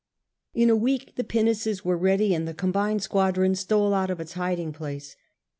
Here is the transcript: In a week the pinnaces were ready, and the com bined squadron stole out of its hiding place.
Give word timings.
In 0.55 0.71
a 0.71 0.75
week 0.75 1.13
the 1.15 1.23
pinnaces 1.23 1.85
were 1.85 1.95
ready, 1.95 2.33
and 2.33 2.47
the 2.47 2.55
com 2.55 2.73
bined 2.73 3.01
squadron 3.01 3.53
stole 3.53 3.93
out 3.93 4.09
of 4.09 4.19
its 4.19 4.33
hiding 4.33 4.73
place. 4.73 5.15